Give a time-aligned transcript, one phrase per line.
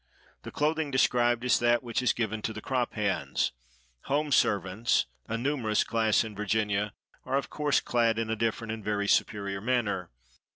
[0.41, 3.51] The clothing described is that which is given to the crop hands.
[4.05, 6.93] Home servants, a numerous class in Virginia,
[7.23, 10.09] are of course clad in a different and very superior manner.